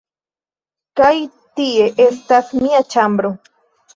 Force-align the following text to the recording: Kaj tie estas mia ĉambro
Kaj 1.01 1.09
tie 1.59 1.85
estas 2.05 2.49
mia 2.65 2.81
ĉambro 2.95 3.33